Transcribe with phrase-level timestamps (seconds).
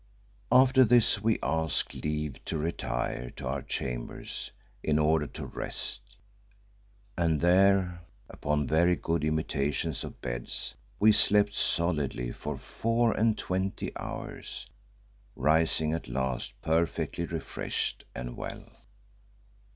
[0.51, 4.23] After this we asked leave to retire to our chamber
[4.81, 6.01] in order to rest,
[7.15, 13.95] and there, upon very good imitations of beds, we slept solidly for four and twenty
[13.95, 14.65] hours,
[15.35, 18.71] rising at last perfectly refreshed and well.